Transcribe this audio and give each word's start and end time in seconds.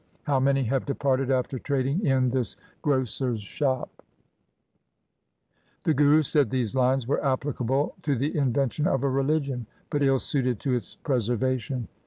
How 0.23 0.39
many 0.39 0.63
have 0.63 0.87
departed 0.87 1.29
after 1.29 1.59
trading 1.59 2.03
in 2.03 2.31
this 2.31 2.55
grocer's 2.81 3.39
shop! 3.39 3.91
1 3.95 4.07
The 5.83 5.93
Guru 5.93 6.23
said 6.23 6.49
these 6.49 6.73
lines 6.73 7.05
were 7.05 7.23
applicable 7.23 7.93
to 8.01 8.15
the 8.15 8.35
invention 8.35 8.87
of 8.87 9.03
a 9.03 9.09
religion, 9.09 9.67
but 9.91 10.01
ill 10.01 10.17
suited 10.17 10.59
to 10.61 10.73
its 10.73 10.95
preserva 11.03 11.59
tion. 11.59 11.87